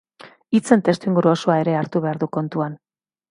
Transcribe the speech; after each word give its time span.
Hitzen 0.57 0.81
testuinguru 0.87 1.31
osoa 1.33 1.59
ere 1.65 1.77
hartu 1.81 2.03
behar 2.07 2.21
du 2.25 2.31
kontuan. 2.39 2.77